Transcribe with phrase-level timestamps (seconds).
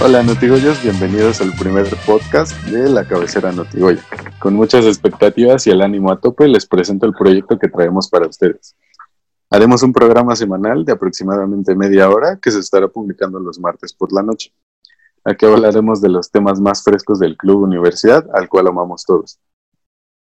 [0.00, 4.00] Hola Notigoyos, bienvenidos al primer podcast de la cabecera Notigoya.
[4.38, 8.28] Con muchas expectativas y el ánimo a tope les presento el proyecto que traemos para
[8.28, 8.76] ustedes.
[9.50, 14.12] Haremos un programa semanal de aproximadamente media hora que se estará publicando los martes por
[14.12, 14.52] la noche.
[15.24, 19.40] Aquí hablaremos de los temas más frescos del club universidad al cual amamos todos.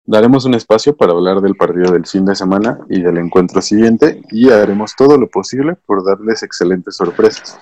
[0.06, 4.20] Daremos un espacio para hablar del partido del fin de semana y del encuentro siguiente
[4.30, 7.58] y haremos todo lo posible por darles excelentes sorpresas.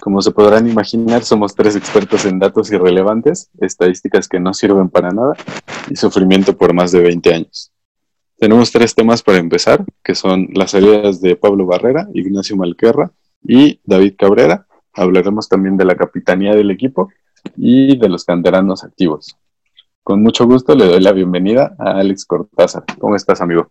[0.00, 5.10] Como se podrán imaginar, somos tres expertos en datos irrelevantes, estadísticas que no sirven para
[5.10, 5.34] nada
[5.88, 7.70] y sufrimiento por más de 20 años.
[8.38, 13.78] Tenemos tres temas para empezar, que son las salidas de Pablo Barrera, Ignacio Malquerra y
[13.84, 14.66] David Cabrera.
[14.94, 17.12] Hablaremos también de la capitanía del equipo
[17.56, 19.36] y de los canteranos activos.
[20.02, 22.82] Con mucho gusto le doy la bienvenida a Alex Cortázar.
[22.98, 23.70] ¿Cómo estás, amigo?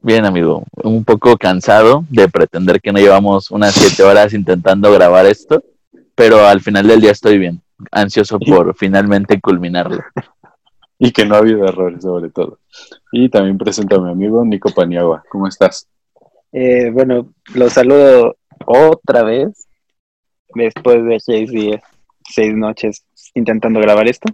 [0.00, 5.26] Bien, amigo, un poco cansado de pretender que no llevamos unas siete horas intentando grabar
[5.26, 5.62] esto,
[6.14, 10.02] pero al final del día estoy bien, ansioso por finalmente culminarlo.
[11.04, 12.60] Y que no ha habido errores, sobre todo.
[13.10, 15.24] Y también presento a mi amigo Nico Paniagua.
[15.28, 15.88] ¿Cómo estás?
[16.52, 19.66] Eh, bueno, los saludo otra vez,
[20.54, 21.82] después de seis días,
[22.30, 24.32] seis noches intentando grabar esto.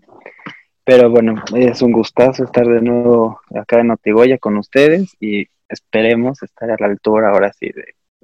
[0.89, 6.42] Pero bueno, es un gustazo estar de nuevo acá en Otigoya con ustedes y esperemos
[6.42, 7.70] estar a la altura ahora sí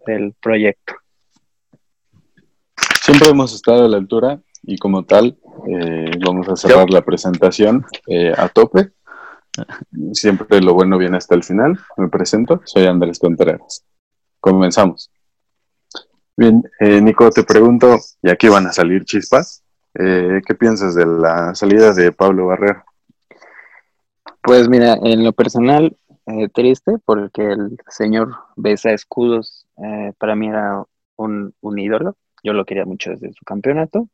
[0.07, 0.95] del proyecto.
[3.03, 5.37] Siempre hemos estado a la altura y como tal
[5.69, 8.93] eh, vamos a cerrar la presentación eh, a tope.
[10.15, 11.79] Siempre lo bueno viene hasta el final.
[11.99, 13.85] Me presento, soy Andrés Contreras.
[14.41, 15.11] Comenzamos.
[16.35, 19.64] Bien, eh, Nico, te pregunto, y aquí van a salir chispas,
[19.95, 22.85] ¿qué piensas de la salida de Pablo Barrera?
[24.43, 25.97] Pues mira, en lo personal,
[26.27, 30.83] eh, triste porque el señor Besa Escudos eh, para mí era
[31.17, 32.17] un, ídolo.
[32.43, 34.09] Yo lo quería mucho desde su campeonato.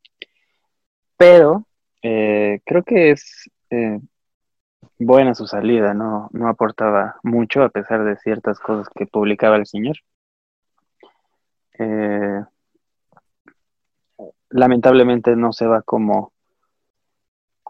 [1.17, 1.67] Pero
[2.03, 3.51] eh, creo que es
[4.99, 6.29] buena su salida, ¿no?
[6.33, 9.97] no aportaba mucho a pesar de ciertas cosas que publicaba el señor.
[14.51, 16.33] Lamentablemente no se va como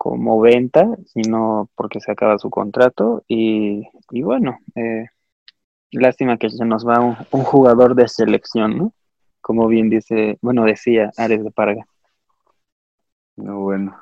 [0.01, 3.23] como venta, sino porque se acaba su contrato.
[3.29, 5.09] Y, bueno, eh,
[5.93, 8.95] lástima que se nos va un, jugador de selección, ¿no?
[9.43, 11.85] Como bien dice, bueno, decía Ares de Parga.
[13.37, 13.95] No, bueno.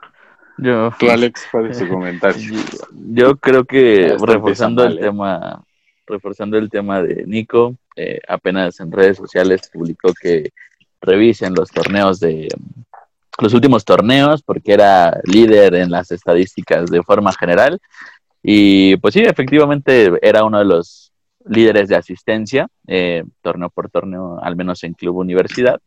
[0.58, 2.60] Yo, Tú, Alex, ¿cuál es tu comentario?
[2.92, 5.64] Yo, creo que reforzando el tema,
[6.06, 10.52] reforzando el tema de Nico, eh, apenas en redes sociales publicó que
[11.00, 12.48] revisen los torneos de
[13.40, 17.78] los últimos torneos porque era líder en las estadísticas de forma general.
[18.42, 21.12] Y pues sí, efectivamente era uno de los
[21.44, 25.80] líderes de asistencia, eh, torneo por torneo, al menos en Club Universidad.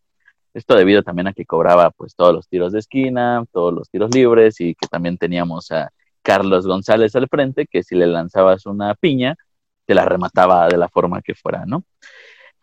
[0.53, 4.13] Esto debido también a que cobraba pues todos los tiros de esquina, todos los tiros
[4.13, 8.94] libres y que también teníamos a Carlos González al frente, que si le lanzabas una
[8.95, 9.35] piña,
[9.85, 11.83] te la remataba de la forma que fuera, ¿no?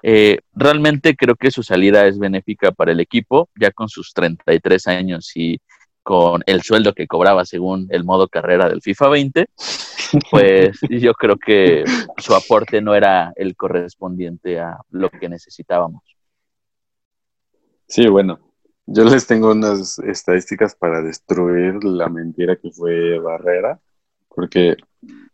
[0.03, 4.86] Eh, realmente creo que su salida es benéfica para el equipo, ya con sus 33
[4.86, 5.60] años y
[6.03, 9.47] con el sueldo que cobraba según el modo carrera del FIFA 20,
[10.31, 11.84] pues yo creo que
[12.16, 16.03] su aporte no era el correspondiente a lo que necesitábamos.
[17.87, 18.38] Sí, bueno,
[18.87, 23.78] yo les tengo unas estadísticas para destruir la mentira que fue Barrera,
[24.34, 24.76] porque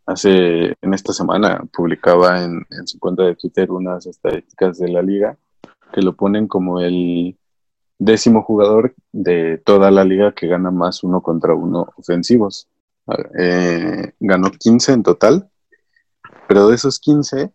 [0.05, 5.37] hace, en esta semana publicaba en, su cuenta de Twitter unas estadísticas de la liga
[5.93, 7.37] que lo ponen como el
[7.97, 12.67] décimo jugador de toda la liga que gana más uno contra uno ofensivos.
[13.37, 15.49] Eh, ganó 15 en total,
[16.47, 17.51] pero de esos 15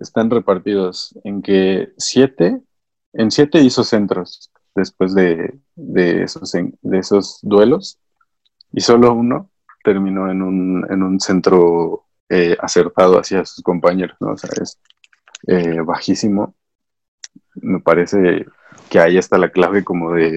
[0.00, 2.60] están repartidos en que 7,
[3.14, 7.98] en 7 hizo centros después de, de, esos, de esos duelos
[8.72, 9.50] y solo uno
[9.88, 14.32] terminó en un, en un centro eh, acertado hacia sus compañeros, ¿no?
[14.32, 14.78] O sea, es
[15.46, 16.54] eh, bajísimo.
[17.54, 18.46] Me parece
[18.90, 20.30] que ahí está la clave como de,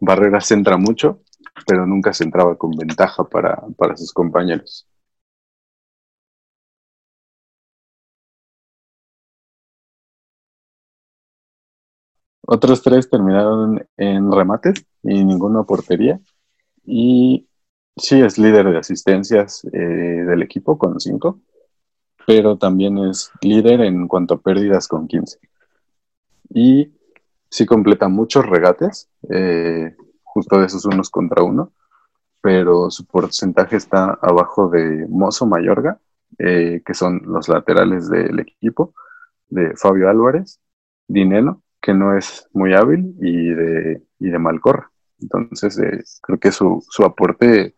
[0.00, 1.20] Barrera centra mucho,
[1.66, 4.86] pero nunca se entraba con ventaja para, para sus compañeros.
[12.42, 16.20] Otros tres terminaron en remates y ninguna portería
[16.84, 17.48] y
[17.96, 21.40] sí es líder de asistencias eh, del equipo con 5,
[22.26, 25.38] pero también es líder en cuanto a pérdidas con 15.
[26.54, 26.92] Y
[27.48, 31.72] sí completa muchos regates, eh, justo de esos unos contra uno,
[32.40, 36.00] pero su porcentaje está abajo de Mozo Mayorga,
[36.38, 38.94] eh, que son los laterales del equipo,
[39.48, 40.60] de Fabio Álvarez,
[41.06, 44.89] Dineno, que no es muy hábil, y de, y de Malcorra.
[45.20, 47.74] Entonces, eh, creo que su, su aporte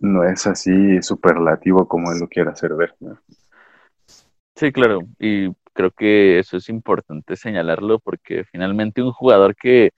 [0.00, 2.94] no es así superlativo como él lo quiere hacer ver.
[4.56, 9.90] Sí, claro, y creo que eso es importante señalarlo porque finalmente un jugador que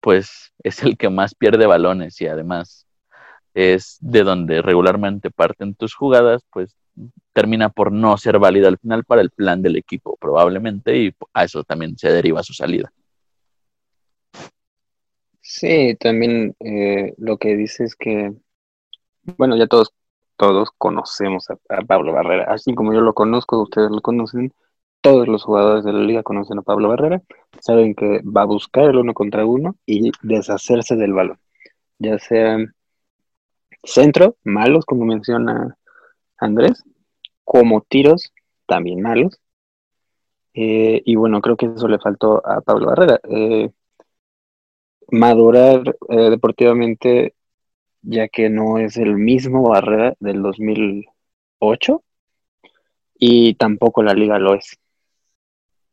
[0.00, 2.86] pues es el que más pierde balones y además
[3.54, 6.76] es de donde regularmente parten tus jugadas, pues
[7.32, 11.44] termina por no ser válido al final para el plan del equipo probablemente y a
[11.44, 12.92] eso también se deriva su salida.
[15.54, 18.32] Sí, también eh, lo que dice es que,
[19.36, 19.92] bueno, ya todos,
[20.36, 21.56] todos conocemos a,
[21.86, 24.54] Pablo Barrera, así como yo lo conozco, ustedes lo conocen,
[25.02, 27.22] todos los jugadores de la liga conocen a Pablo Barrera,
[27.60, 31.38] saben que va a buscar el uno contra uno y deshacerse del balón,
[31.98, 32.56] ya sea
[33.84, 35.76] centro, malos, como menciona
[36.38, 36.82] Andrés,
[37.44, 38.32] como tiros,
[38.66, 39.38] también malos.
[40.54, 43.20] Eh, y bueno, creo que eso le faltó a Pablo Barrera.
[43.24, 43.70] Eh,
[45.12, 47.34] madurar eh, deportivamente,
[48.02, 52.02] ya que no es el mismo Barrera del 2008
[53.18, 54.76] y tampoco la liga lo es.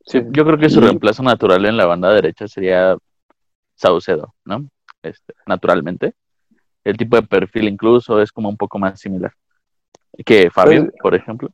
[0.04, 2.96] Sí, yo creo que su reemplazo natural en la banda derecha sería
[3.76, 4.66] Saucedo, ¿no?
[5.02, 6.14] Este, naturalmente.
[6.82, 9.32] El tipo de perfil incluso es como un poco más similar
[10.24, 11.50] que Fabio, pues, por ejemplo.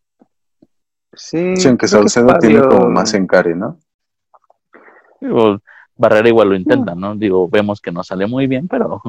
[1.13, 3.79] Sí, sí aunque Saucedo tiene como más encare, ¿no?
[5.97, 7.17] Barrera igual lo intenta, ¿no?
[7.17, 9.01] Digo, vemos que no sale muy bien, pero,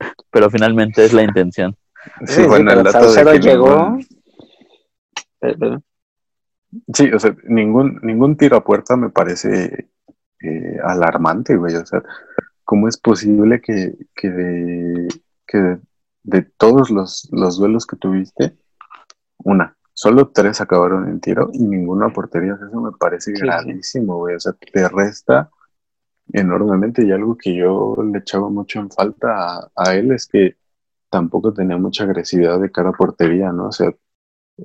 [0.30, 1.76] pero finalmente es la intención.
[2.24, 3.98] Sí, bueno, el dato de que llegó.
[5.40, 5.78] Eh,
[6.94, 9.90] sí, o sea, ningún, ningún tiro a puerta me parece
[10.42, 11.74] eh, alarmante, güey.
[11.74, 12.02] O sea,
[12.64, 15.08] ¿cómo es posible que, que, de,
[15.46, 15.78] que
[16.22, 18.56] de, todos los, los duelos que tuviste,
[19.38, 22.54] una, solo tres acabaron en tiro y ninguno a portería?
[22.54, 24.36] Eso me parece gravísimo, güey.
[24.36, 25.50] O sea, te resta
[26.32, 30.56] enormemente y algo que yo le echaba mucho en falta a, él es que
[31.10, 33.68] tampoco tenía mucha agresividad de cara a portería, ¿no?
[33.68, 33.92] O sea,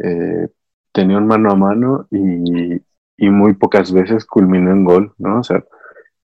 [0.04, 0.50] eh,
[0.92, 2.82] tenía un mano a mano y,
[3.30, 5.40] muy pocas veces culminó en gol, ¿no?
[5.40, 5.64] O sea,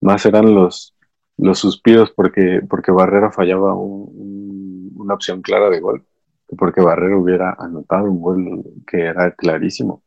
[0.01, 0.95] más eran los,
[1.38, 6.06] los suspiros porque, porque Barrera fallaba una opción clara de gol,
[6.47, 10.03] que porque Barrera hubiera anotado un gol que era clarísimo.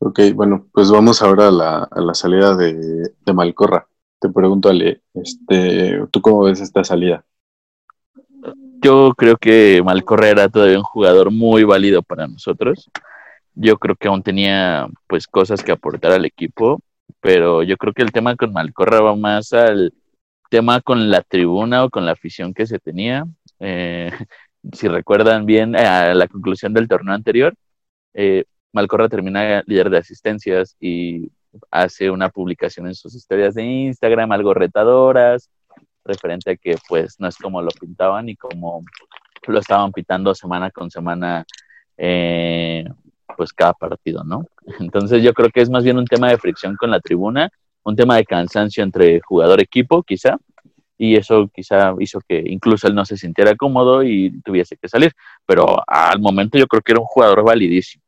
[0.00, 3.88] Ok, bueno, pues vamos ahora a la, a la salida de, de, Malcorra.
[4.20, 7.24] Te pregunto, Ale, este, ¿tú cómo ves esta salida?
[8.80, 12.88] Yo creo que Malcorra era todavía un jugador muy válido para nosotros.
[13.54, 16.80] Yo creo que aún tenía pues cosas que aportar al equipo,
[17.20, 19.92] pero yo creo que el tema con Malcorra va más al
[20.48, 23.26] tema con la tribuna o con la afición que se tenía.
[23.58, 24.12] Eh,
[24.72, 27.54] si recuerdan bien a la conclusión del torneo anterior,
[28.14, 31.30] eh, Malcorra termina líder de asistencias y
[31.70, 35.50] hace una publicación en sus historias de Instagram, algo retadoras,
[36.04, 38.84] referente a que pues no es como lo pintaban y como
[39.46, 41.44] lo estaban pitando semana con semana,
[41.96, 42.84] eh,
[43.36, 44.44] pues cada partido, ¿no?
[44.80, 47.50] Entonces yo creo que es más bien un tema de fricción con la tribuna,
[47.84, 50.36] un tema de cansancio entre jugador-equipo, quizá,
[50.98, 55.12] y eso quizá hizo que incluso él no se sintiera cómodo y tuviese que salir,
[55.46, 58.02] pero al momento yo creo que era un jugador validísimo.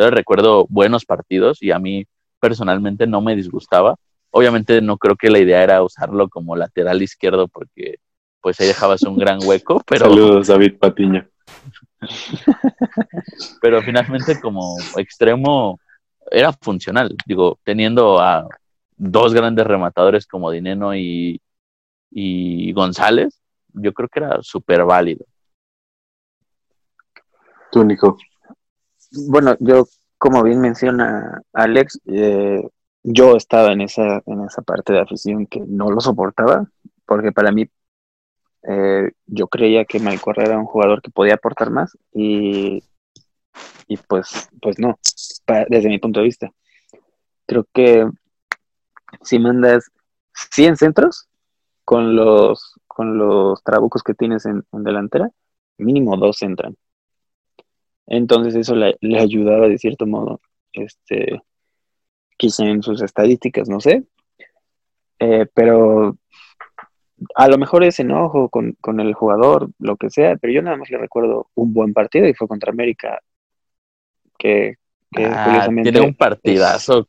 [0.00, 2.06] Yo recuerdo buenos partidos y a mí
[2.40, 3.96] personalmente no me disgustaba.
[4.30, 7.96] Obviamente no creo que la idea era usarlo como lateral izquierdo porque
[8.40, 10.06] pues ahí dejabas un gran hueco, pero...
[10.06, 11.28] Saludos David Patiño.
[13.60, 15.78] pero finalmente como extremo
[16.30, 18.48] era funcional, digo, teniendo a
[18.96, 21.42] dos grandes rematadores como Dineno y,
[22.10, 23.38] y González,
[23.74, 25.26] yo creo que era súper válido.
[27.70, 28.16] Tú, Nico.
[29.12, 29.86] Bueno, yo,
[30.18, 32.62] como bien menciona Alex, eh,
[33.02, 36.68] yo estaba en esa, en esa parte de afición que no lo soportaba,
[37.06, 37.68] porque para mí
[38.68, 42.82] eh, yo creía que Malcorra era un jugador que podía aportar más y,
[43.88, 44.98] y pues, pues no,
[45.68, 46.50] desde mi punto de vista.
[47.46, 48.06] Creo que
[49.22, 49.90] si mandas
[50.50, 51.28] 100 centros
[51.84, 55.30] con los, con los trabucos que tienes en delantera,
[55.78, 56.76] mínimo dos entran.
[58.10, 60.40] Entonces eso le, ayudaba de cierto modo,
[60.72, 61.40] este,
[62.36, 64.02] quizá en sus estadísticas, no sé.
[65.20, 66.18] Eh, pero
[67.36, 70.76] a lo mejor es enojo con, con, el jugador, lo que sea, pero yo nada
[70.76, 73.20] más le recuerdo un buen partido y fue contra América,
[74.36, 74.76] que,
[75.16, 77.06] ah, tiene un partidazo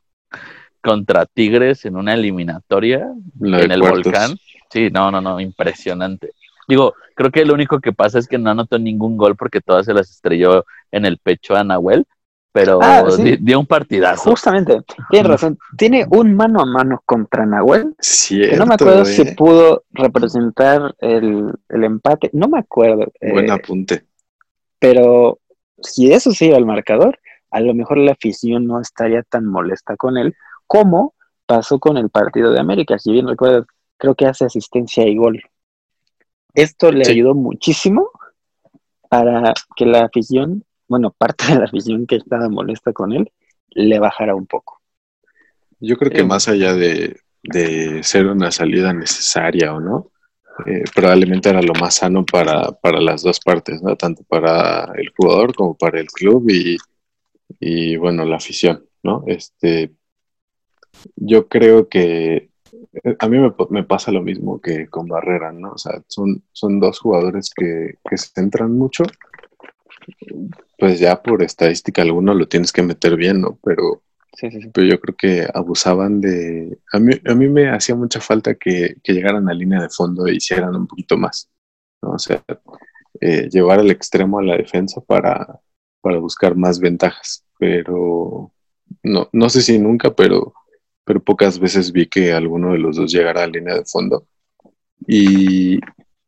[0.81, 4.38] contra Tigres en una eliminatoria en el volcán.
[4.70, 6.31] Sí, no, no, no, impresionante.
[6.71, 9.85] Digo, creo que lo único que pasa es que no anotó ningún gol porque todas
[9.85, 12.07] se las estrelló en el pecho a Nahuel,
[12.53, 13.03] pero ah,
[13.41, 14.29] dio un partidazo.
[14.29, 15.59] Justamente, tiene razón.
[15.77, 17.93] Tiene un mano a mano contra Nahuel.
[17.99, 19.35] Cierto, que no me acuerdo si eh.
[19.35, 22.29] pudo representar el, empate.
[22.31, 23.11] No me acuerdo.
[23.19, 24.05] Buen eh, apunte.
[24.79, 25.39] Pero
[25.81, 30.17] si eso sigue al marcador, a lo mejor la afición no estaría tan molesta con
[30.17, 30.37] él
[30.67, 32.97] como pasó con el partido de América.
[32.97, 33.65] Si bien recuerdas,
[33.97, 35.43] creo que hace asistencia y gol.
[36.53, 38.10] Esto le ayudó muchísimo
[39.10, 43.31] para que la afición bueno, parte de la afición que estaba molesta con él,
[43.70, 44.81] le bajara un poco.
[45.79, 47.15] Yo creo que eh, más allá de,
[48.03, 50.12] ser una salida necesaria o no,
[50.65, 53.96] eh, probablemente era lo más sano para, las dos partes, ¿no?
[53.96, 56.51] Tanto para el jugador como para el club
[57.58, 59.24] y, bueno, la afición, ¿no?
[59.27, 59.93] Este,
[61.15, 62.50] yo creo que
[63.19, 63.38] a mí
[63.69, 65.71] me, pasa lo mismo que con Barrera, ¿no?
[65.73, 69.03] O sea, son, son dos jugadores que, que se centran mucho
[70.77, 73.59] pues ya por estadística alguno lo tienes que meter bien, ¿no?
[73.63, 74.01] Pero,
[74.73, 76.79] pero yo creo que abusaban de...
[76.91, 80.35] A mí, a mí me hacía mucha falta que, llegaran a línea de fondo e
[80.35, 81.50] hicieran un poquito más,
[82.01, 82.13] ¿no?
[82.13, 82.43] O sea,
[83.19, 85.59] eh, llevar al extremo a la defensa para,
[86.01, 88.51] para buscar más ventajas, pero
[89.03, 90.53] no, no sé si nunca, pero,
[91.03, 94.27] pero pocas veces vi que alguno de los dos llegara a línea de fondo.
[95.08, 95.79] Y,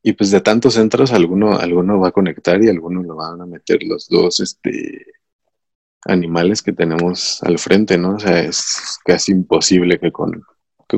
[0.02, 3.46] y pues de tantos centros, alguno, alguno va a conectar y alguno lo van a
[3.46, 5.06] meter los dos este,
[6.06, 8.16] animales que tenemos al frente, ¿no?
[8.16, 10.44] O sea, es casi imposible que con,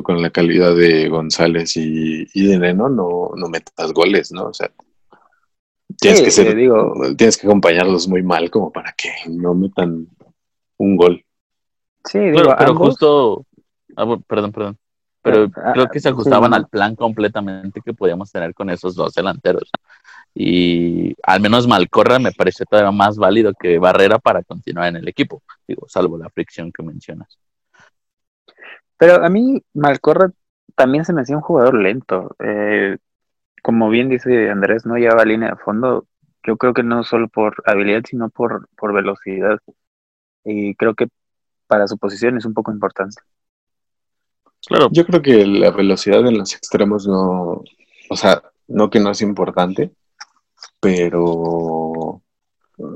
[0.02, 4.46] con la calidad de González y, de Neno no, no metas goles, ¿no?
[4.46, 4.70] O sea,
[6.00, 10.08] tienes que ser, digo, tienes que acompañarlos muy mal como para que no metan
[10.78, 11.24] un gol.
[12.04, 13.46] Sí, digo, pero, justo,
[13.96, 14.78] ah, perdón, perdón
[15.26, 19.12] pero ah, creo que se ajustaban al plan completamente que podíamos tener con esos dos
[19.12, 19.68] delanteros.
[20.32, 25.08] Y al menos Malcorra me parece todavía más válido que Barrera para continuar en el
[25.08, 27.40] equipo, digo, salvo la fricción que mencionas.
[28.96, 30.30] Pero a mí Malcorra
[30.76, 32.36] también se me hacía un jugador lento.
[32.38, 32.96] Eh,
[33.62, 36.06] como bien dice Andrés, no llevaba línea de fondo.
[36.46, 39.58] Yo creo que no solo por habilidad, sino por, por velocidad.
[40.44, 41.08] Y creo que
[41.66, 43.16] para su posición es un poco importante.
[44.66, 44.88] Claro.
[44.92, 47.62] Yo creo que la velocidad en los extremos no,
[48.10, 49.92] o sea, no que no es importante,
[50.80, 52.22] pero, o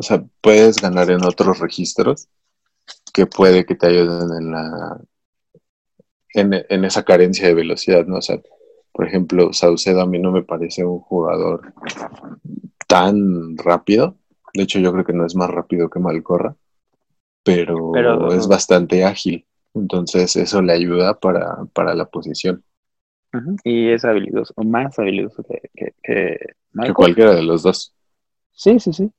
[0.01, 2.29] sea, puedes ganar en otros registros
[3.13, 5.01] que puede que te ayuden en la,
[6.35, 8.19] en, esa carencia de velocidad, ¿no?
[8.19, 8.41] O sea,
[8.93, 11.73] por ejemplo, Saucedo a mí no me parece un jugador
[12.87, 14.17] tan rápido.
[14.55, 16.57] De hecho, yo creo que no es más rápido que Malcorra,
[17.45, 19.47] pero es bastante ágil.
[19.75, 22.63] Entonces eso le ayuda para, la posición.
[23.63, 27.95] Y es habilidoso, o más habilidoso que, que, que, cualquiera de los dos.
[28.53, 29.11] Sí, sí, sí.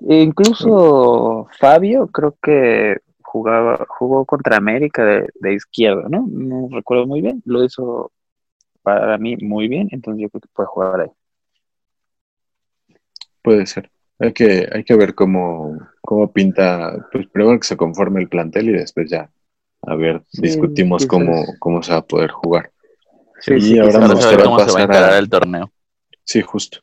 [0.00, 6.26] incluso Fabio creo que jugaba, jugó contra América de, de izquierda, ¿no?
[6.28, 7.40] No recuerdo muy bien.
[7.44, 8.10] Lo hizo
[8.82, 11.10] para mí muy bien, entonces yo creo que puede jugar ahí.
[13.42, 13.90] Puede ser.
[14.18, 18.68] Hay que, hay que ver cómo, cómo pinta, pues primero que se conforme el plantel
[18.68, 19.30] y después ya,
[19.82, 22.70] a ver, discutimos cómo, cómo se va a poder jugar.
[23.40, 25.72] Sí, y ahora me gustaría pasar a, el torneo.
[26.22, 26.78] Sí, justo.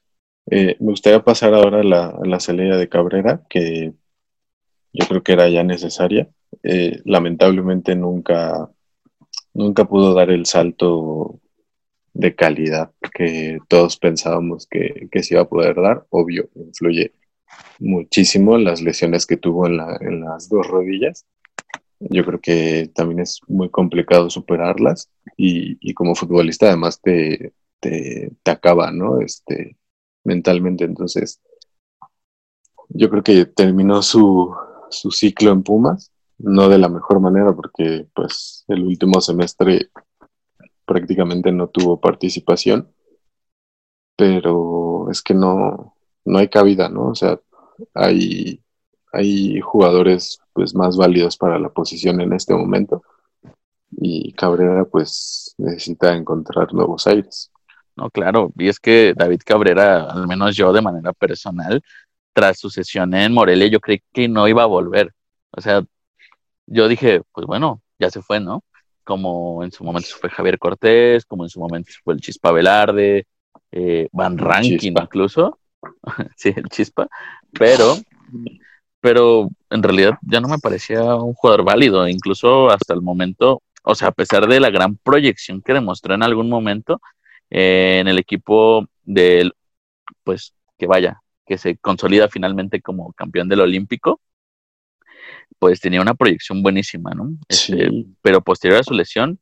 [0.50, 3.94] Eh, me gustaría pasar ahora a la, la salida de Cabrera, que
[4.94, 6.30] yo creo que era ya necesaria.
[6.64, 8.70] Eh, lamentablemente nunca,
[9.54, 11.40] nunca pudo dar el salto
[12.14, 16.06] de calidad que todos pensábamos que, que se iba a poder dar.
[16.10, 17.14] Obvio, influye
[17.80, 19.78] muchísimo las lesiones que tuvo en,
[20.22, 21.26] las dos rodillas.
[22.00, 28.92] Yo creo que también es muy complicado superarlas y, como futbolista además te, te, acaba,
[28.92, 29.22] ¿no?
[29.22, 29.78] Este,
[30.24, 30.84] mentalmente.
[30.86, 31.42] Entonces,
[32.90, 34.54] yo creo que terminó su,
[34.90, 39.90] su ciclo en Pumas, no de la mejor manera porque pues el último semestre
[40.86, 42.92] prácticamente no tuvo participación,
[44.16, 47.08] pero es que no, no hay cabida, ¿no?
[47.08, 47.40] O sea,
[47.94, 48.62] hay,
[49.12, 53.04] hay jugadores pues más válidos para la posición en este momento
[53.92, 57.52] y Cabrera pues necesita encontrar nuevos aires.
[57.96, 61.82] No, claro, y es que David Cabrera, al menos yo de manera personal,
[62.34, 65.14] tras su sesión en Morelia, yo creí que no iba a volver.
[65.52, 65.84] O sea,
[66.68, 68.64] yo dije, pues bueno, ya se fue, ¿no?
[69.04, 73.28] como en su momento fue Javier Cortés, como en su momento fue el Chispa Velarde,
[73.72, 75.60] eh, Van Ranking incluso,
[76.36, 77.08] sí, el Chispa,
[77.58, 77.98] pero,
[79.00, 83.96] pero en realidad ya no me parecía un jugador válido, incluso hasta el momento, o
[83.96, 87.02] sea, a pesar de la gran proyección que demostró en algún momento
[87.50, 89.54] eh, en el equipo del,
[90.24, 94.22] pues que vaya, que se consolida finalmente como campeón del Olímpico,
[95.60, 97.34] pues tenía una proyección buenísima, ¿no?
[97.48, 99.40] Este, pero posterior a su lesión,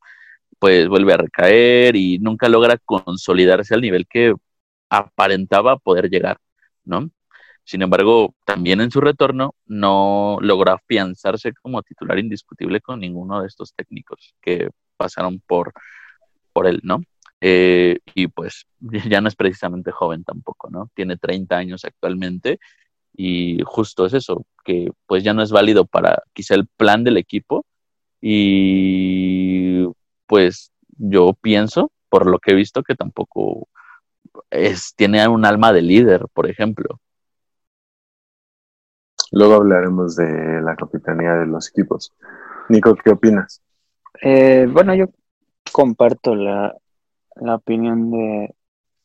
[0.58, 4.34] pues vuelve a recaer y nunca logra consolidarse al nivel que
[4.90, 6.38] aparentaba poder llegar,
[6.84, 7.10] ¿no?
[7.64, 13.46] Sin embargo, también en su retorno no logró afianzarse como titular indiscutible con ninguno de
[13.46, 15.72] estos técnicos que pasaron por,
[16.52, 17.02] por él, ¿no?
[17.40, 18.66] Eh, y pues
[19.08, 20.90] ya no es precisamente joven tampoco, ¿no?
[20.94, 22.58] Tiene 30 años actualmente
[23.16, 27.16] y justo es eso, que pues ya no es válido para quizá el plan del
[27.16, 27.64] equipo
[28.20, 29.84] y
[30.26, 33.68] pues yo pienso, por lo que he visto, que tampoco
[34.50, 37.00] es, tiene un alma de líder, por ejemplo.
[39.32, 42.12] Luego hablaremos de la capitanía de los equipos.
[42.68, 43.62] Nico, ¿qué opinas?
[44.22, 45.06] Eh, bueno, yo
[45.72, 46.74] comparto la,
[47.36, 48.54] la opinión de,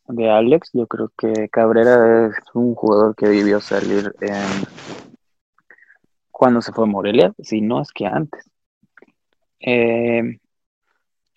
[0.07, 0.71] de Alex.
[0.73, 4.65] Yo creo que Cabrera es un jugador que debió salir en,
[6.31, 8.43] cuando se fue a Morelia, si no es que antes.
[9.59, 10.37] Eh,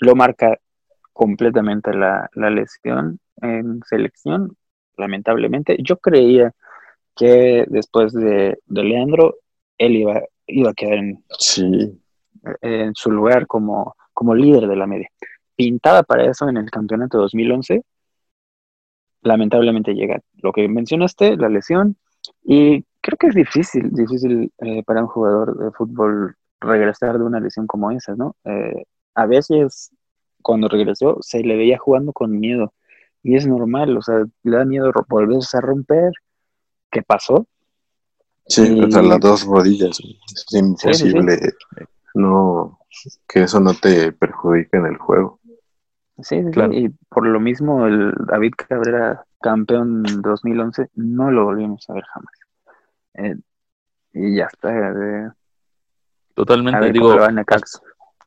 [0.01, 0.59] lo marca
[1.13, 4.57] completamente la, lesión en selección,
[4.97, 5.77] lamentablemente.
[5.83, 6.53] Yo creía
[7.17, 9.37] que después de, Leandro,
[9.79, 11.25] él iba, iba a quedar en,
[12.61, 15.09] en su lugar como, como líder de la media.
[15.57, 17.83] Pintada para eso en el campeonato 2011,
[19.23, 21.97] lamentablemente llega lo que mencionaste, la lesión,
[22.43, 27.41] y creo que es difícil, difícil eh, para un jugador de fútbol regresar de una
[27.41, 28.37] lesión como esa, ¿no?
[28.45, 29.91] Eh, a veces
[30.43, 32.73] cuando regresó se le veía jugando con miedo
[33.23, 36.13] y es normal, o sea, le da miedo volverse a romper.
[36.91, 37.47] ¿Qué pasó?
[38.47, 41.39] Sí, las dos rodillas, es imposible
[42.15, 42.79] no
[43.29, 45.41] que eso no te perjudique en el juego.
[46.21, 46.73] Sí, claro.
[46.73, 52.35] y por lo mismo el David Cabrera, campeón 2011, no lo volvimos a ver jamás.
[53.15, 53.37] Eh,
[54.15, 55.37] y ya está.
[56.35, 57.17] Totalmente, digo,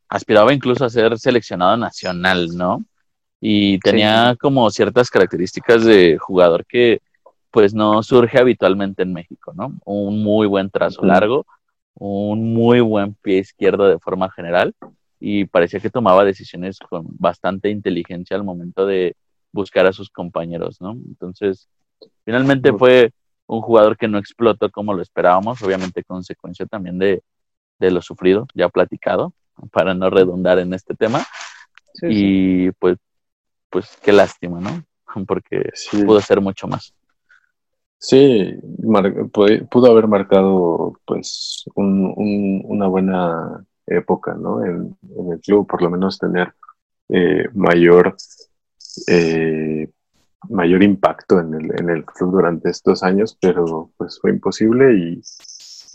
[0.07, 2.85] aspiraba incluso a ser seleccionado nacional, ¿no?
[3.41, 7.01] Y tenía como ciertas características de jugador que
[7.49, 9.73] pues no surge habitualmente en México, ¿no?
[9.83, 11.45] Un muy buen trazo largo,
[11.95, 14.73] un muy buen pie izquierdo de forma general
[15.19, 19.15] y parecía que tomaba decisiones con bastante inteligencia al momento de
[19.51, 20.91] buscar a sus compañeros, ¿no?
[20.93, 21.67] Entonces,
[22.23, 23.11] finalmente fue
[23.47, 27.21] un jugador que no explotó como lo esperábamos, obviamente consecuencia también de,
[27.79, 29.33] lo sufrido, ya platicado,
[29.71, 31.23] para no redundar en este tema.
[32.01, 32.97] y pues,
[33.71, 34.83] pues qué lástima, ¿no?
[35.27, 35.71] Porque
[36.05, 36.93] pudo ser mucho más.
[37.97, 38.55] Sí,
[39.69, 44.65] pudo haber marcado pues una buena época, ¿no?
[44.65, 44.97] En,
[45.31, 46.53] el club, por lo menos tener
[47.09, 48.15] eh, mayor,
[49.07, 49.87] eh,
[50.49, 55.21] mayor impacto en el, en el club durante estos años, pero pues fue imposible y,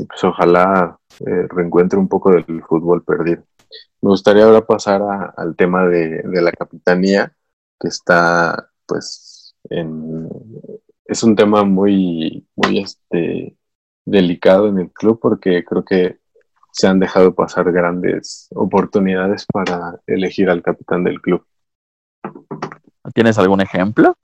[0.06, 3.42] pues ojalá eh, reencuentre un poco del fútbol perdido.
[4.00, 5.02] Me gustaría ahora pasar
[5.36, 7.32] al tema de, de, la capitanía,
[7.80, 10.28] que está pues en...
[11.04, 13.56] Es un tema muy, muy este,
[14.04, 16.18] delicado en el club porque creo que
[16.72, 21.46] se han dejado pasar grandes oportunidades para elegir al capitán del club.
[23.14, 24.16] ¿Tienes algún ejemplo?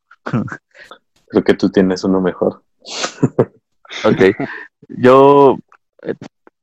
[1.28, 2.62] Creo que tú tienes uno mejor.
[4.04, 4.36] ok.
[4.88, 5.56] Yo
[6.02, 6.14] eh,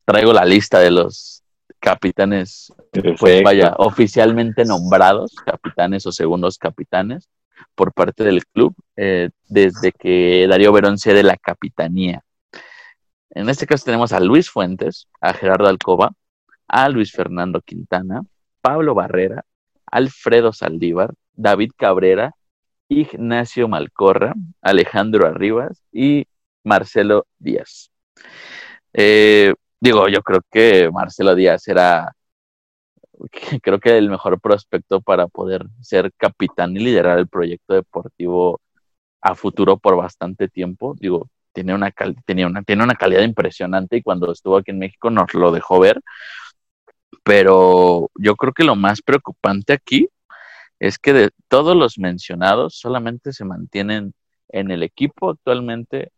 [0.06, 1.39] traigo la lista de los
[1.80, 2.74] capitanes,
[3.20, 7.30] pues vaya, oficialmente nombrados, capitanes o segundos capitanes
[7.76, 12.24] por parte del club, eh, desde que Darío Verón cede la capitanía
[13.32, 16.12] en este caso tenemos a Luis Fuentes, a Gerardo Alcoba,
[16.68, 18.22] a Luis Fernando Quintana,
[18.62, 19.46] Pablo Barrera,
[19.86, 22.34] Alfredo Saldívar, David Cabrera,
[22.88, 26.26] Ignacio Malcorra, Alejandro Arribas y
[26.64, 27.92] Marcelo Díaz.
[28.94, 32.14] Eh, digo, yo creo que Marcelo Díaz era,
[33.64, 38.62] creo que el mejor prospecto para poder ser capitán y liderar el proyecto deportivo
[39.22, 40.96] a futuro por bastante tiempo.
[41.00, 41.92] Digo, tiene una,
[42.26, 45.80] tenía una, tiene una calidad impresionante y cuando estuvo aquí en México nos lo dejó
[45.80, 46.02] ver.
[47.24, 50.10] Pero yo creo que lo más preocupante aquí
[50.80, 54.14] es que de todos los mencionados solamente se mantienen
[54.50, 56.12] en el equipo actualmente,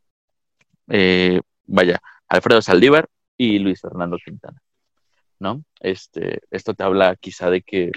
[0.87, 3.09] eh, vaya, Alfredo Saldívar
[3.43, 4.61] y Luis Fernando Quintana.
[5.39, 5.63] ¿no?
[5.79, 7.91] Este, esto te habla quizá de que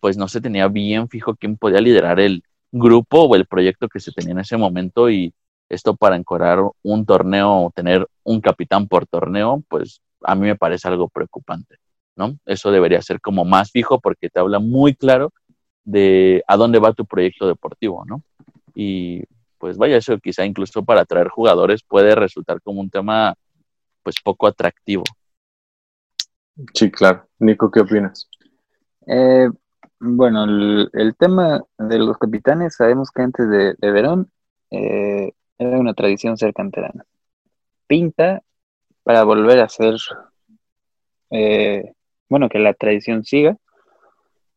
[0.00, 4.00] pues no se tenía bien fijo quién podía liderar el grupo o el proyecto que
[4.00, 5.32] se tenía en ese momento y
[5.68, 10.56] esto para encorar un torneo o tener un capitán por torneo, pues a mí me
[10.56, 11.76] parece algo preocupante,
[12.16, 12.36] ¿no?
[12.44, 15.32] Eso debería ser como más fijo porque te habla muy claro
[15.84, 18.22] de a dónde va tu proyecto deportivo, ¿no?
[18.74, 19.22] Y
[19.58, 23.34] pues vaya, eso quizá incluso para atraer jugadores puede resultar como un tema
[24.08, 25.04] pues poco atractivo.
[26.72, 27.28] Sí, claro.
[27.40, 28.26] Nico, ¿qué opinas?
[29.06, 29.50] Eh,
[30.00, 34.30] bueno, el, tema de los capitanes, sabemos que antes de, Verón
[34.70, 37.04] eh, era una tradición ser canterana.
[37.86, 38.42] Pinta
[39.02, 39.96] para volver a ser,
[41.28, 41.92] eh,
[42.30, 43.58] bueno, que la tradición siga,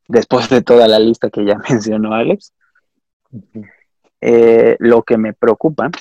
[0.08, 2.54] después de toda la lista que ya mencionó Alex.
[4.22, 5.92] Eh, lo que me preocupa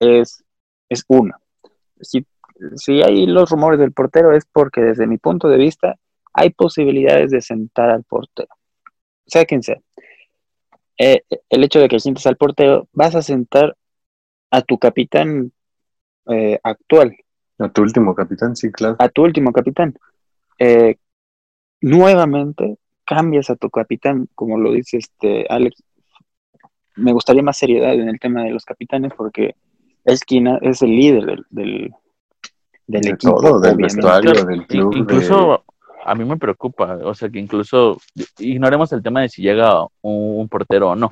[0.00, 0.42] es,
[0.88, 1.36] es uno,
[2.00, 2.26] si,
[2.76, 5.96] si hay los rumores del portero es porque desde mi punto de vista
[6.32, 8.48] hay posibilidades de sentar al portero,
[9.26, 9.80] sea quien sea.
[10.98, 13.76] Eh, el hecho de que sientes al portero, vas a sentar
[14.50, 15.52] a tu capitán
[16.26, 17.16] eh, actual.
[17.58, 18.96] A tu último capitán, sí, claro.
[18.98, 19.94] A tu último capitán.
[21.80, 25.82] nuevamente cambias a tu capitán, como lo dice este Alex,
[26.96, 29.54] me gustaría más seriedad en el tema de los capitanes porque
[30.04, 31.94] es quien es el líder del, del,
[32.86, 33.60] del equipo.
[33.60, 34.94] del vestuario, del club.
[34.96, 35.64] Incluso
[36.04, 37.98] a mí me preocupa, o sea que incluso
[38.38, 41.10] ignoremos el tema de si llega un, portero o no.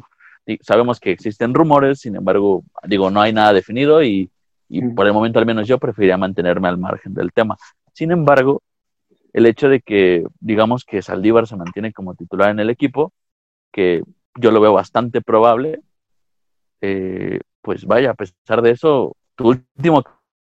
[0.60, 4.30] Sabemos que existen rumores, sin embargo, digo, no hay nada definido y,
[4.68, 7.56] y por el momento al menos yo preferiría mantenerme al margen del tema.
[7.92, 8.62] Sin embargo,
[9.32, 13.12] el hecho de que, digamos que Saldívar se mantiene como titular en el equipo,
[13.72, 14.02] que
[14.36, 15.80] yo lo veo bastante probable.
[16.80, 20.02] Eh, pues vaya, a pesar de eso, tu último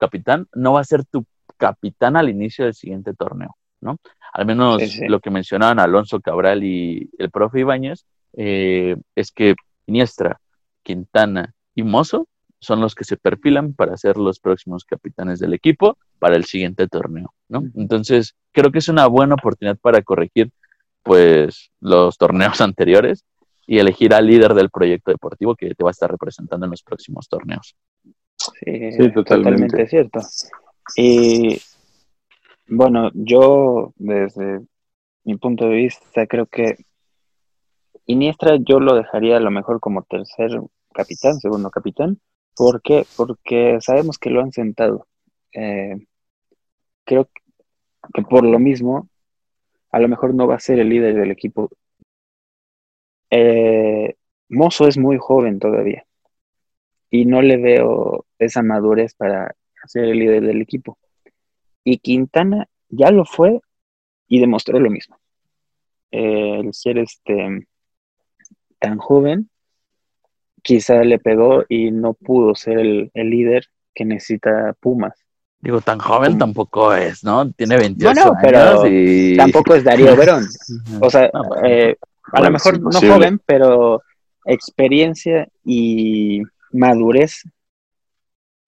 [0.03, 1.25] capitán no va a ser tu
[1.57, 3.99] capitán al inicio del siguiente torneo, ¿no?
[4.33, 9.55] Al menos lo que mencionaban Alonso Cabral y el profe Ibáñez, eh, es que
[9.87, 10.41] Iniestra,
[10.83, 12.27] Quintana y Mozo
[12.59, 16.89] son los que se perfilan para ser los próximos capitanes del equipo para el siguiente
[16.89, 17.63] torneo, ¿no?
[17.77, 20.51] Entonces, creo que es una buena oportunidad para corregir,
[21.05, 23.25] pues, los torneos anteriores
[23.69, 26.83] y elegir al líder del proyecto deportivo que te va a estar representando en los
[26.83, 27.77] próximos torneos.
[28.65, 29.87] Sí, totalmente.
[29.87, 30.21] cierto.
[30.97, 31.61] Y
[32.69, 34.61] bueno, yo desde
[35.25, 36.77] mi punto de vista creo que
[38.07, 40.61] Iniestra yo lo dejaría a lo mejor como tercer
[40.93, 42.21] capitán, segundo capitán.
[42.57, 43.07] ¿Por qué?
[43.17, 45.07] Porque sabemos que lo han sentado.
[45.53, 45.97] Eh,
[47.05, 47.29] creo
[48.13, 49.09] que por lo mismo,
[49.93, 51.71] a lo mejor no va a ser el líder del equipo
[53.35, 54.15] eh,
[54.51, 56.05] Mozo es muy joven todavía
[57.13, 59.55] y no le veo esa madurez para
[59.87, 60.99] ser el líder del equipo.
[61.85, 63.61] Y Quintana ya lo fue
[64.29, 65.19] y demostró lo mismo.
[66.11, 67.67] el ser este
[68.79, 69.51] tan joven,
[70.63, 75.13] quizá le pegó y no pudo ser el, líder que necesita Pumas.
[75.61, 77.53] Digo, tan joven tampoco es, ¿no?
[77.53, 78.83] Tiene 28 años pero
[79.37, 80.47] tampoco es Darío Verón.
[81.01, 81.31] O sea,
[81.63, 81.95] eh,
[82.33, 84.03] a lo mejor no joven, pero
[84.47, 86.43] experiencia y
[86.73, 87.43] madurez.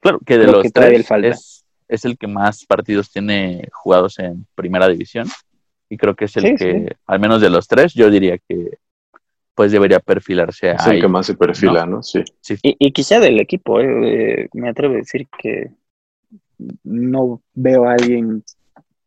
[0.00, 4.88] Claro, que de los tres es, es, el que más partidos tiene jugados en primera
[4.88, 5.26] división.
[5.88, 8.78] Y creo que es el que, al menos de los tres, yo diría que
[9.54, 12.02] pues debería perfilarse Es el que más se perfila, ¿no?
[12.02, 12.24] Sí.
[12.62, 15.70] Y, y, quizá del equipo, eh, me atrevo a decir que
[16.82, 18.42] no veo a alguien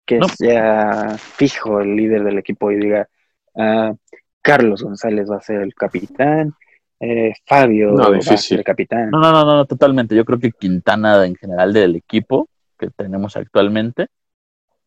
[0.06, 3.10] que sea fijo el líder del equipo y diga,
[3.56, 3.94] ah,
[4.42, 6.54] Carlos González va a ser el capitán,
[7.00, 9.10] eh, Fabio a ser el capitán.
[9.12, 10.16] No, no, no, no, totalmente.
[10.16, 14.08] Yo creo que Quintana en general del equipo que tenemos actualmente,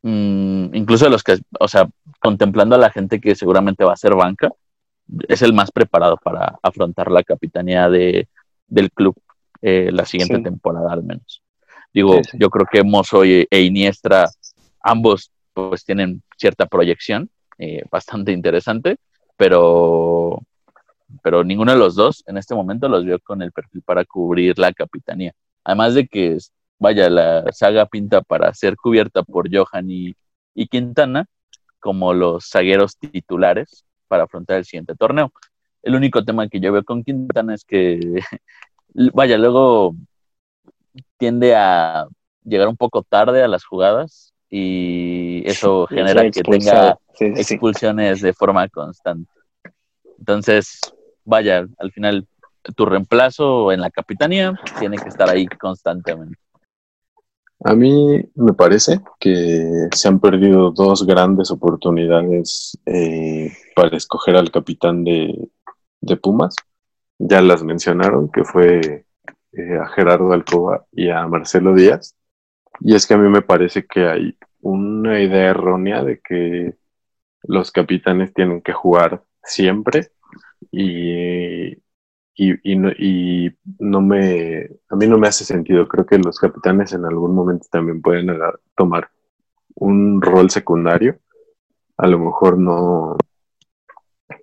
[0.02, 1.88] mm, incluso de los que, o sea,
[2.20, 4.50] contemplando a la gente que seguramente va a ser banca,
[5.28, 8.28] es el más preparado para afrontar la capitanía de,
[8.68, 9.14] del club
[9.60, 11.42] eh, la siguiente temporada al menos.
[11.92, 14.30] Digo, yo creo que Mozo e Iniestra,
[14.80, 18.96] ambos pues tienen cierta proyección eh, bastante interesante
[19.40, 20.42] pero,
[21.22, 24.58] pero ninguno de los dos en este momento los veo con el perfil para cubrir
[24.58, 25.32] la capitanía.
[25.64, 26.38] Además de que,
[26.78, 30.14] vaya, la saga pinta para ser cubierta por Johan y,
[30.70, 31.24] Quintana
[31.78, 35.32] como los zagueros titulares para afrontar el siguiente torneo.
[35.82, 37.98] El único tema que yo veo con Quintana es que,
[39.14, 39.94] vaya, luego
[41.16, 42.06] tiende a
[42.44, 48.68] llegar un poco tarde a las jugadas y eso genera que tenga expulsiones de forma
[48.68, 49.30] constante.
[50.18, 50.80] Entonces,
[51.24, 52.26] vaya, al final
[52.76, 56.36] tu reemplazo en la capitanía tiene que estar ahí constantemente.
[57.62, 64.50] A mí me parece que se han perdido dos grandes oportunidades eh, para escoger al
[64.50, 65.48] capitán de,
[66.22, 66.56] Pumas.
[67.18, 69.04] Ya las mencionaron, que fue
[69.52, 72.16] eh, a Gerardo Alcoba y a Marcelo Díaz.
[72.80, 76.76] Y es que a mí me parece que hay una idea errónea de que
[77.42, 80.12] los capitanes tienen que jugar siempre
[80.70, 81.76] y,
[82.34, 85.86] y, no, y no me, a mí no me hace sentido.
[85.88, 88.28] Creo que los capitanes en algún momento también pueden
[88.76, 89.10] tomar
[89.74, 91.18] un rol secundario.
[91.96, 93.16] A lo mejor no,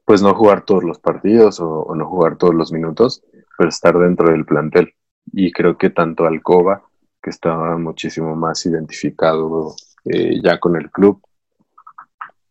[0.05, 3.23] pues no jugar todos los partidos o, no jugar todos los minutos,
[3.57, 4.93] pero estar dentro del plantel.
[5.33, 6.83] Y creo que tanto Alcoba,
[7.21, 11.21] que estaba muchísimo más identificado eh, ya con el club,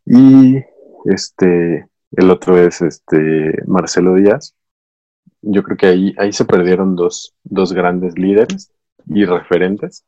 [0.04, 0.62] y
[1.04, 4.54] este, el otro es este Marcelo Díaz.
[5.42, 8.72] Yo creo que ahí, ahí se perdieron dos, dos grandes líderes
[9.06, 10.04] y referentes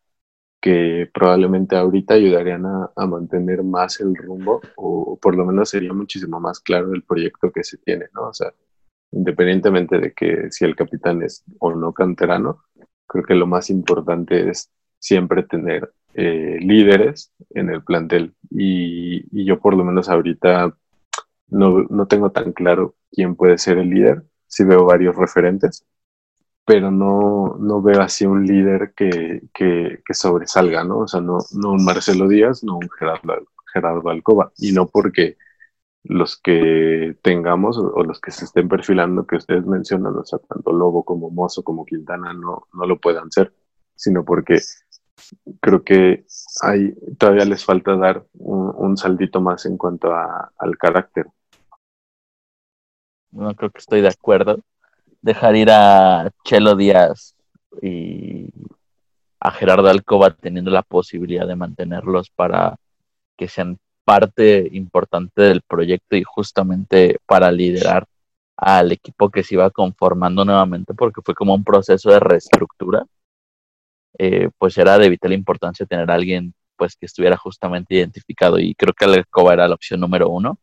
[0.61, 6.41] que probablemente ahorita ayudarían a, mantener más el rumbo o, por lo menos sería muchísimo
[6.41, 8.29] más claro el proyecto que se tiene, ¿no?
[8.29, 8.53] O sea,
[9.13, 12.65] independientemente de que si el capitán es o no canterano,
[13.07, 19.45] creo que lo más importante es siempre tener eh, líderes en el plantel y, y,
[19.45, 20.77] yo por lo menos ahorita
[21.49, 25.85] no, no tengo tan claro quién puede ser el líder, sí veo varios referentes,
[26.65, 30.99] pero no, no veo así un líder que, que, sobresalga, ¿no?
[31.01, 35.39] O sea, no, no un Marcelo Díaz, no un Gerardo, Gerardo Alcoba, y no porque
[36.05, 40.73] los que tengamos o, los que se estén perfilando que ustedes mencionan, o sea, tanto
[40.73, 43.53] Lobo como Mozo como Quintana no, no lo puedan ser,
[43.95, 44.61] sino porque
[45.61, 46.27] creo que
[46.63, 51.27] hay, todavía les falta dar un, un saldito más en cuanto al carácter.
[53.31, 54.61] No creo que estoy de acuerdo.
[55.21, 57.35] Dejar ir a Chelo Díaz
[57.83, 58.49] y
[59.41, 62.77] a Gerardo Alcoba teniendo la posibilidad de mantenerlos para
[63.37, 68.07] que sean parte importante del proyecto y justamente para liderar
[68.57, 73.05] al equipo que se iba conformando nuevamente porque fue como un proceso de reestructura.
[74.19, 78.75] Eh, pues era de vital importancia tener a alguien pues que estuviera justamente identificado y
[78.75, 80.59] creo que Alcoba era la opción número uno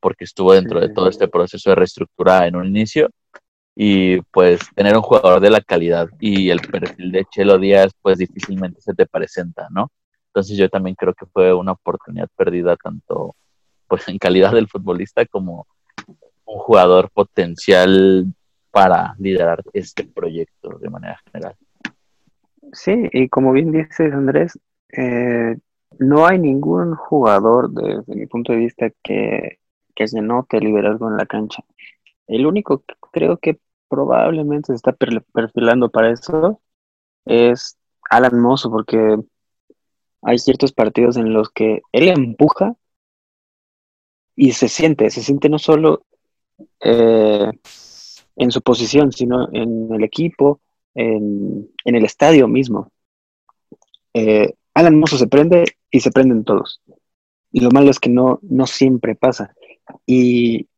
[0.00, 3.10] porque estuvo dentro de todo este proceso de reestructura en un inicio
[3.74, 8.18] y pues tener un jugador de la calidad y el perfil de Chelo Díaz pues
[8.18, 9.90] difícilmente se te presenta, ¿no?
[10.28, 13.34] Entonces yo también creo que fue una oportunidad perdida tanto
[13.86, 15.66] pues en calidad del futbolista como
[16.44, 18.26] un jugador potencial
[18.70, 21.54] para liderar este proyecto de manera general.
[22.72, 24.58] Sí, y como bien dices Andrés,
[24.96, 25.56] eh,
[25.98, 29.58] no hay ningún jugador desde mi punto de vista que,
[29.96, 31.64] que se note liderazgo en la cancha.
[32.28, 36.60] El único que creo que probablemente se está perfilando para eso
[37.24, 37.76] es
[38.10, 39.16] Alan Mosso, porque
[40.22, 42.76] hay ciertos partidos en los que él empuja
[44.34, 46.04] y se siente, se siente no solo
[46.80, 47.50] eh,
[48.36, 50.60] en su posición, sino en el equipo,
[50.94, 52.92] en, el estadio mismo.
[54.12, 56.82] Eh, Alan Mosso se prende y se prenden todos.
[57.50, 59.54] Y lo malo es que no, no siempre pasa.
[60.04, 60.68] Y,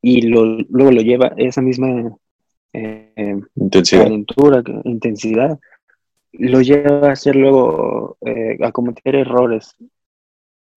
[0.00, 2.16] y luego lo lleva esa misma
[2.72, 4.10] eh, intensidad.
[4.84, 5.58] intensidad,
[6.32, 9.74] lo lleva a hacer luego, eh, a cometer errores,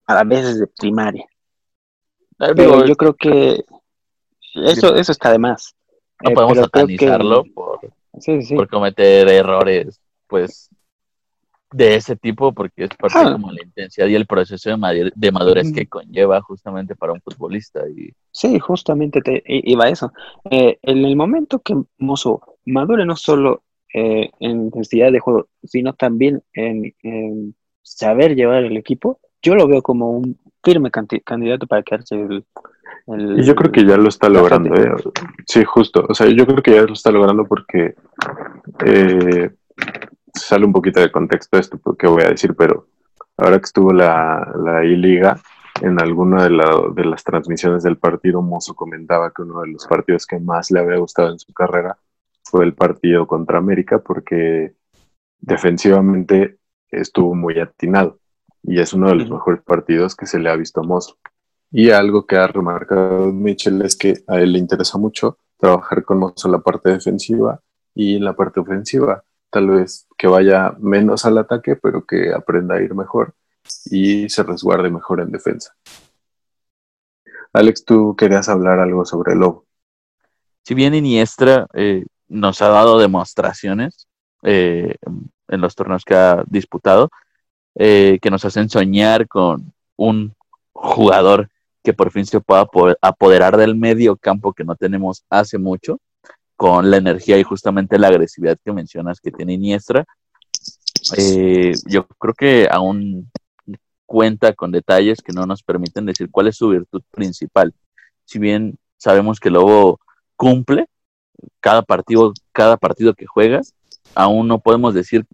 [0.06, 1.26] a veces de primaria.
[2.38, 3.64] Pero yo creo que
[4.54, 5.74] eso, eso está de más.
[6.22, 7.80] No podemos satanizarlo por,
[8.56, 10.70] por cometer errores, pues,
[11.70, 13.32] de ese tipo, porque es parte ah.
[13.32, 17.80] como la intensidad y el proceso de, de madurez que conlleva justamente para un futbolista.
[17.88, 18.12] Y...
[18.30, 20.12] Sí, justamente te iba a eso.
[20.50, 25.94] Eh, en el momento que Mozo madure no solo eh, en intensidad de juego, sino
[25.94, 32.16] también en, saber llevar el equipo, yo lo veo como un firme candidato para quedarse
[32.16, 32.44] el,
[33.36, 34.90] y yo creo que ya lo está logrando, ¿eh?
[35.46, 36.04] Sí, justo.
[36.08, 37.94] O sea, yo creo que ya lo está logrando porque
[38.84, 39.50] eh,
[40.34, 42.88] sale un poquito de contexto esto, porque voy a decir, pero
[43.36, 45.40] ahora que estuvo la, la I-Liga,
[45.80, 46.50] en alguna de,
[46.94, 50.80] de, las transmisiones del partido, Mozo comentaba que uno de los partidos que más le
[50.80, 51.96] había gustado en su carrera
[52.42, 54.74] fue el partido contra América, porque
[55.40, 56.58] defensivamente
[56.90, 58.18] estuvo muy atinado
[58.62, 61.16] y es uno de los mejores partidos que se le ha visto a Mozo.
[61.70, 66.18] Y algo que ha remarcado Mitchell es que a él le interesa mucho trabajar con
[66.18, 67.60] Mozo en la parte defensiva
[67.94, 72.76] y en la parte ofensiva tal vez que vaya menos al ataque, pero que aprenda
[72.76, 73.34] a ir mejor
[73.86, 75.74] y se resguarde mejor en defensa.
[77.52, 79.64] Alex, tú querías hablar algo sobre Lobo.
[80.64, 84.06] Si bien Iniestra eh, nos ha dado demostraciones
[84.42, 84.96] eh,
[85.48, 87.10] en los torneos que ha disputado,
[87.74, 90.34] eh, que nos hacen soñar con un
[90.72, 91.48] jugador
[91.82, 92.68] que por fin se pueda
[93.00, 96.00] apoderar del medio campo que no tenemos hace mucho,
[96.58, 100.04] con la energía y justamente la agresividad que mencionas que tiene Iniestra.
[101.16, 103.30] Eh, yo creo que aún
[104.06, 107.72] cuenta con detalles que no nos permiten decir cuál es su virtud principal.
[108.24, 110.00] Si bien sabemos que Lobo
[110.34, 110.88] cumple
[111.60, 113.60] cada partido, cada partido que juega,
[114.16, 115.26] aún no podemos decir,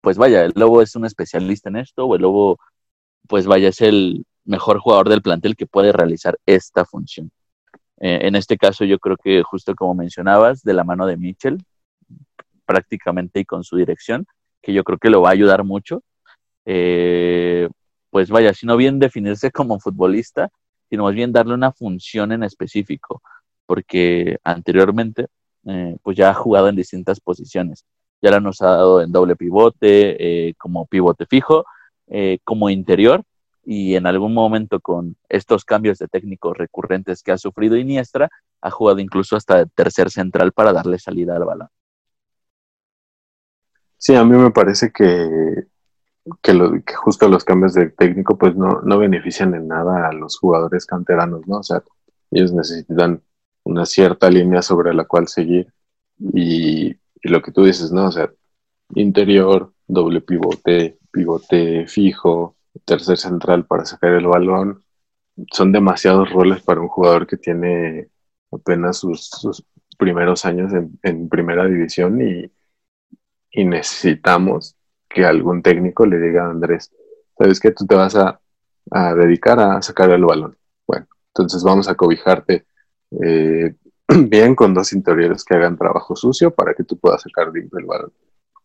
[0.00, 2.58] pues vaya, el Lobo es un especialista en esto, o el Lobo,
[3.28, 7.30] pues vaya, es el mejor jugador del plantel que puede realizar esta función.
[8.00, 11.58] Eh, en este caso, yo creo que justo como mencionabas, de la mano de Mitchell,
[12.70, 14.26] prácticamente y con su dirección,
[14.62, 16.02] que yo creo que lo va a ayudar mucho.
[16.64, 17.68] Eh,
[18.10, 20.50] pues vaya, si no bien definirse como futbolista,
[20.88, 23.22] sino más bien darle una función en específico,
[23.66, 25.26] porque anteriormente
[25.66, 27.84] eh, pues ya ha jugado en distintas posiciones.
[28.22, 31.64] Ya la nos ha dado en doble pivote, eh, como pivote fijo,
[32.42, 33.22] como interior,
[33.72, 38.28] y en algún momento con estos cambios de técnicos recurrentes que ha sufrido Iniestra,
[38.60, 41.68] ha jugado incluso hasta tercer central para darle salida al balón.
[43.96, 45.68] Sí, a mí me parece que,
[46.42, 50.84] que, justo los cambios de técnico pues no, no benefician en nada a los jugadores
[50.84, 51.58] canteranos, ¿no?
[51.58, 51.80] O sea,
[52.32, 53.22] ellos necesitan
[53.62, 55.72] una cierta línea sobre la cual seguir
[56.18, 58.08] y, lo que tú dices, ¿no?
[58.08, 58.32] O sea,
[58.96, 64.84] interior, doble pivote, pivote fijo, tercer central para sacar el balón,
[65.52, 68.08] son demasiados roles para un jugador que tiene
[68.52, 69.30] apenas sus,
[69.98, 72.50] primeros años en, primera división y,
[73.52, 74.76] necesitamos
[75.08, 76.92] que algún técnico le diga a Andrés,
[77.36, 78.40] sabes que tú te vas a,
[79.16, 80.56] dedicar a sacar el balón.
[80.86, 82.66] Bueno, entonces vamos a cobijarte
[83.22, 83.74] eh,
[84.28, 87.84] bien con dos interiores que hagan trabajo sucio para que tú puedas sacar de el
[87.84, 88.12] balón.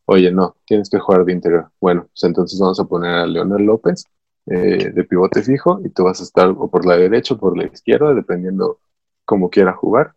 [0.06, 1.72] Oye, no, tienes que jugar de interior.
[1.80, 4.06] Bueno, pues entonces vamos a poner a Leonel López
[4.46, 7.58] eh, de pivote fijo y tú vas a estar o por la derecha o por
[7.58, 8.80] la izquierda, dependiendo
[9.26, 10.13] cómo quiera jugar.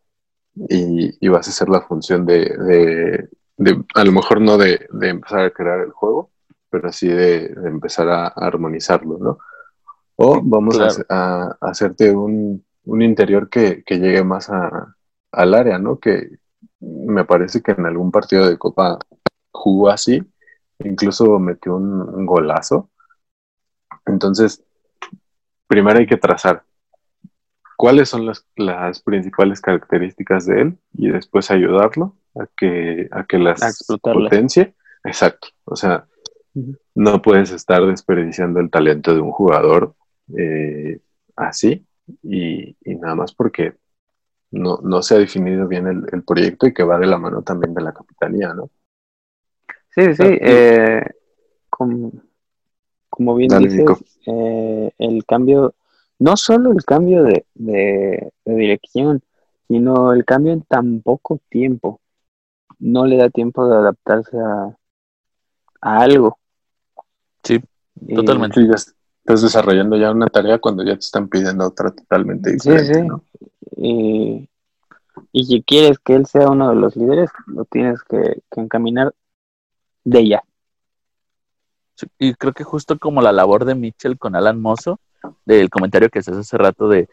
[0.68, 3.28] Y, vas a hacer la función de,
[3.94, 6.30] a lo mejor no de, empezar a crear el juego,
[6.68, 9.38] pero sí de, empezar a, armonizarlo, ¿no?
[10.16, 15.98] O vamos a, hacerte un un interior que, llegue más al área, ¿no?
[16.00, 16.38] Que
[16.80, 18.98] me parece que en algún partido de Copa
[19.58, 20.22] jugó así,
[20.78, 22.90] incluso metió un, golazo.
[24.06, 24.64] Entonces,
[25.66, 26.62] primero hay que trazar
[27.76, 33.84] cuáles son las, principales características de él y después ayudarlo a que, a que las
[34.00, 34.74] potencie.
[35.04, 35.48] Exacto.
[35.64, 36.06] O sea,
[36.94, 39.94] no puedes estar desperdiciando el talento de un jugador
[40.36, 41.00] eh,
[41.36, 41.86] así
[42.22, 43.74] y, nada más porque
[44.50, 47.74] no, no, se ha definido bien el, proyecto y que va de la mano también
[47.74, 48.70] de la capitanía, ¿no?
[49.98, 51.02] Sí, sí, eh,
[51.68, 53.84] como, bien dices,
[54.26, 55.74] eh, el cambio,
[56.20, 59.22] no solo el cambio de, de, dirección,
[59.66, 62.00] sino el cambio en tan poco tiempo.
[62.78, 64.76] No le da tiempo de adaptarse a,
[65.80, 66.38] a algo.
[67.42, 67.60] Sí,
[68.14, 68.60] totalmente.
[68.60, 73.00] Estás desarrollando ya una tarea cuando ya te están pidiendo otra totalmente diferente, sí,
[73.76, 74.48] sí.
[75.32, 79.12] Y, si quieres que él sea uno de los líderes, lo tienes que, encaminar
[80.10, 80.42] de ella.
[82.18, 85.00] y creo que justo como la labor de Mitchell con Alan Mozo,
[85.44, 87.08] del comentario que se hace hace rato de,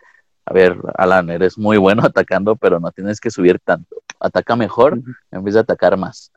[0.45, 3.97] a ver, Alan, eres muy bueno atacando, pero no tienes que subir tanto.
[4.19, 6.31] Ataca mejor en vez de atacar más.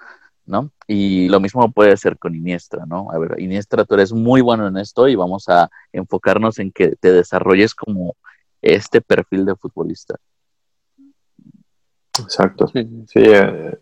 [0.47, 0.71] ¿no?
[0.87, 3.11] Y lo mismo puede ser con Iniestra, ¿no?
[3.13, 6.97] A ver, Iniestra, tú eres muy bueno en esto y vamos a enfocarnos en que
[6.97, 8.17] te desarrolles como
[8.63, 10.17] este perfil de futbolista.
[12.19, 12.67] Exacto.
[12.69, 12.81] Sí,
[13.17, 13.79] eh,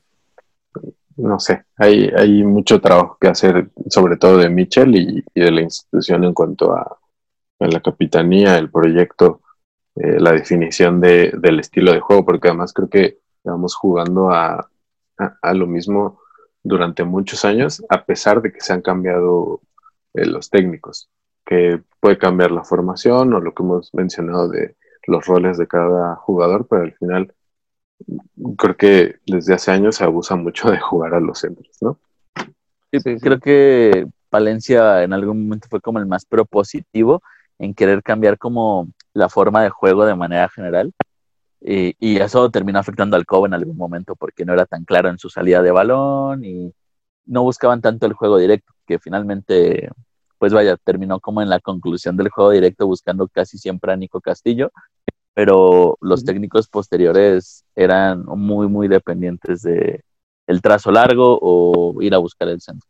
[1.17, 5.63] no sé, hay, hay mucho trabajo que hacer, sobre todo de Michel y, de la
[5.63, 6.99] institución en cuanto a,
[7.59, 9.41] la capitanía, el proyecto,
[9.95, 14.69] eh, la definición de, del estilo de juego, porque además creo que vamos jugando a,
[15.41, 16.21] a lo mismo
[16.63, 19.61] durante muchos años, a pesar de que se han cambiado
[20.15, 21.09] eh, los técnicos,
[21.45, 26.17] que puede cambiar la formación o lo que hemos mencionado de los roles de cada
[26.17, 27.33] jugador, pero al final
[28.57, 31.99] creo que desde hace años se abusa mucho de jugar a los centros, ¿no?
[32.93, 37.23] Sí, creo que Palencia en algún momento fue como el más propositivo
[37.59, 40.93] en querer cambiar como la forma de juego de manera general
[41.61, 45.19] y, eso terminó afectando al Cobo en algún momento porque no era tan claro en
[45.19, 46.73] su salida de balón y
[47.25, 49.91] no buscaban tanto el juego directo, que finalmente,
[50.39, 54.21] pues vaya, terminó como en la conclusión del juego directo buscando casi siempre a Nico
[54.21, 54.71] Castillo,
[55.37, 60.03] pero los técnicos posteriores eran muy, muy dependientes de
[60.47, 62.89] el trazo largo o ir a buscar el centro.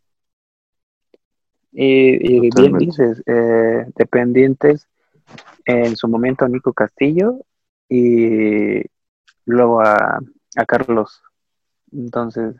[1.72, 4.86] Y, bien dices, eh, dependientes
[5.64, 7.40] en su momento a Nico Castillo
[7.88, 8.80] y
[9.44, 10.20] luego a,
[10.54, 11.20] a Carlos.
[11.90, 12.54] Entonces,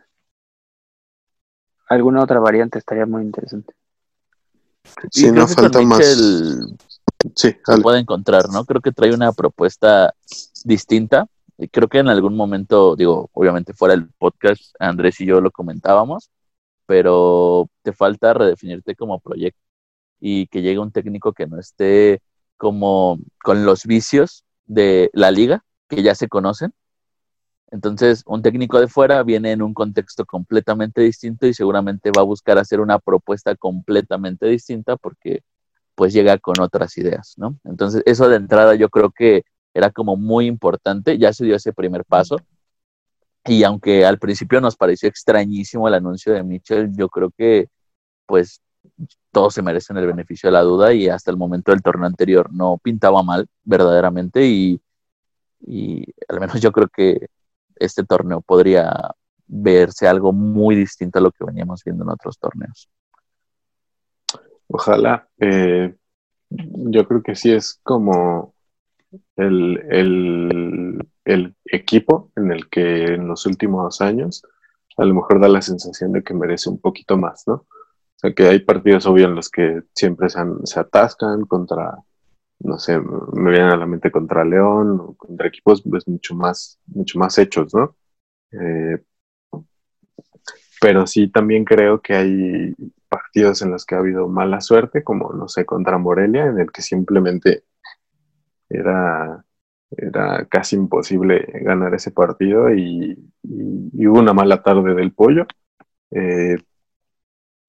[1.88, 3.72] alguna otra variante estaría muy interesante.
[5.12, 6.95] Sí, no falta más.
[7.34, 8.64] Sí, se puede encontrar, ¿no?
[8.64, 10.14] Creo que trae una propuesta
[10.64, 11.26] distinta.
[11.58, 15.50] Y creo que en algún momento, digo, obviamente fuera del podcast, Andrés y yo lo
[15.50, 16.30] comentábamos,
[16.86, 19.60] pero te falta redefinirte como proyecto
[20.20, 22.20] y que llegue un técnico que no esté
[22.56, 26.72] como con los vicios de la liga, que ya se conocen.
[27.70, 32.24] Entonces, un técnico de fuera viene en un contexto completamente distinto y seguramente va a
[32.24, 35.42] buscar hacer una propuesta completamente distinta porque
[35.96, 37.58] pues llega con otras ideas, ¿no?
[37.64, 39.44] Entonces, eso de entrada yo creo que
[39.74, 42.36] era como muy importante, ya se dio ese primer paso.
[43.44, 47.68] Y aunque al principio nos pareció extrañísimo el anuncio de Mitchell, yo creo que
[48.26, 48.60] pues
[49.32, 52.52] todos se merecen el beneficio de la duda y hasta el momento del torneo anterior
[52.52, 54.80] no pintaba mal verdaderamente y,
[55.60, 57.28] y al menos yo creo que
[57.76, 59.14] este torneo podría
[59.46, 62.88] verse algo muy distinto a lo que veníamos viendo en otros torneos.
[64.68, 65.28] Ojalá.
[65.38, 65.94] Eh,
[66.50, 68.54] yo creo que sí es como
[69.36, 69.78] el,
[71.24, 74.42] el, equipo en el que en los últimos años
[74.96, 77.54] a lo mejor da la sensación de que merece un poquito más, ¿no?
[77.54, 81.98] O sea, que hay partidos, obvio, en los que siempre se, se atascan contra,
[82.60, 86.78] no sé, me vienen a la mente contra León, o contra equipos pues mucho más,
[86.86, 87.94] mucho más hechos, ¿no?
[88.52, 89.02] Eh,
[90.80, 92.74] pero sí también creo que hay
[93.06, 96.70] partidos en los que ha habido mala suerte, como, no sé, contra Morelia, en el
[96.72, 97.64] que simplemente
[98.68, 99.44] era,
[99.90, 105.46] era casi imposible ganar ese partido y, hubo una mala tarde del pollo.
[106.10, 106.56] Eh,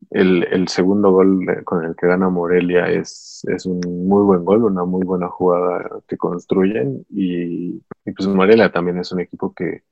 [0.09, 4.85] el, segundo gol con el que gana Morelia es, es, un muy buen gol, una
[4.85, 7.79] muy buena jugada que construyen y,
[8.15, 9.83] pues Morelia también es un equipo que,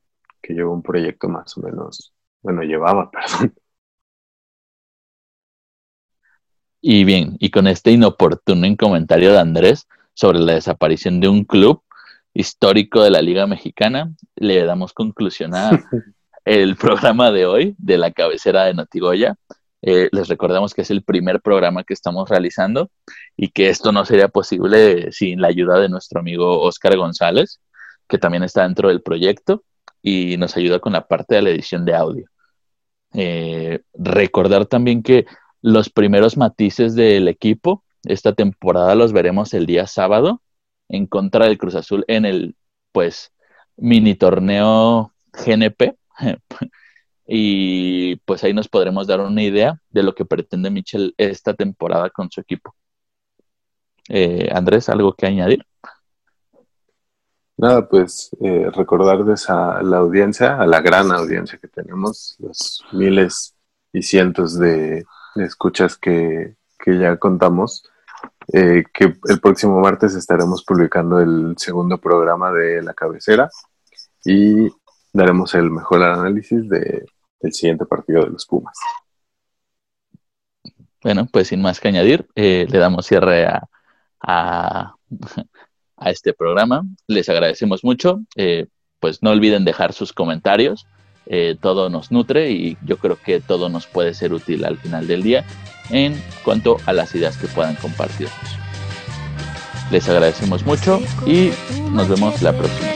[0.42, 3.54] que lleva un proyecto más o menos, bueno, llevaba, perdón,
[6.88, 11.82] Y bien, y con este inoportuno comentario de Andrés sobre la desaparición de un club
[12.32, 15.72] histórico de la Liga Mexicana, le damos conclusión a
[16.46, 19.34] el programa de hoy de la cabecera de Notigoya.
[19.82, 22.92] Eh, les recordamos que es el primer programa que estamos realizando
[23.36, 27.62] y que esto no sería posible sin la ayuda de nuestro amigo Oscar González,
[28.08, 29.64] que también está dentro del proyecto
[30.04, 32.28] y nos ayuda con la parte de la edición de audio.
[33.12, 35.26] Eh, recordar también que
[35.66, 37.84] los primeros matices del equipo.
[38.04, 40.44] Esta temporada los veremos el día sábado
[40.90, 42.56] en contra del Cruz Azul en el,
[42.92, 43.32] pues,
[43.76, 45.96] mini torneo GNP.
[47.28, 52.12] y pues ahí nos podremos dar una idea de lo que pretende Michel esta temporada
[52.12, 52.76] con su equipo.
[54.10, 55.66] Eh, Andrés, ¿algo que añadir?
[57.58, 63.56] Nada, pues eh, recordarles a la audiencia, a la gran audiencia que tenemos, los miles
[63.92, 65.04] y cientos de
[65.36, 66.56] escuchas que,
[66.86, 67.84] ya contamos,
[68.54, 73.50] eh, que el próximo martes estaremos publicando el segundo programa de la cabecera
[74.24, 74.70] y
[75.12, 77.06] daremos el mejor análisis de,
[77.40, 78.78] del siguiente partido de los Pumas.
[81.02, 83.68] Bueno, pues sin más que añadir, eh, le damos cierre a,
[84.22, 84.96] a,
[86.06, 86.84] este programa.
[87.08, 88.22] Les agradecemos mucho.
[88.36, 88.68] Eh,
[89.00, 90.88] pues no olviden dejar sus comentarios
[91.28, 95.08] eh, todo nos nutre y yo creo que todo nos puede ser útil al final
[95.08, 95.44] del día
[95.90, 98.36] en cuanto a las ideas que puedan compartirnos.
[99.92, 101.52] Les agradecemos mucho y
[101.92, 102.90] nos vemos la próxima.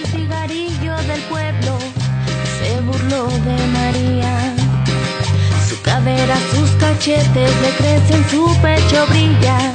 [5.68, 9.72] Su cadera, sus cachetes le crecen, su pecho brilla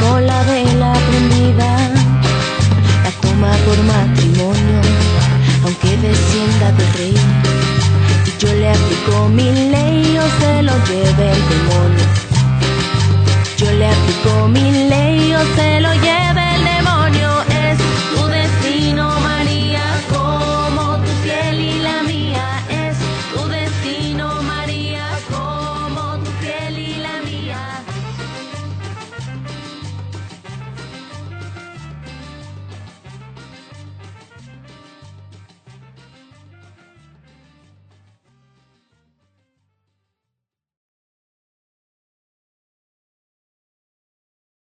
[0.00, 1.90] como la vela prendida.
[3.04, 4.80] La toma por matrimonio,
[5.64, 7.57] aunque descienda de rey
[8.38, 12.06] yo le aplico mi ley o se lo lleve el demonio.
[13.56, 16.27] Yo le aplico mi ley o se lo lleve